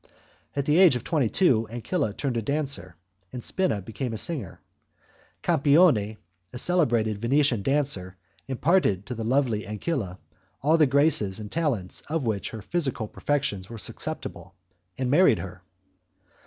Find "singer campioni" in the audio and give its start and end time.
4.17-6.17